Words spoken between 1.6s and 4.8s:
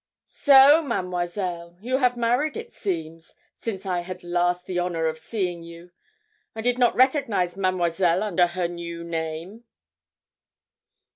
you have married, it seems, since I had last the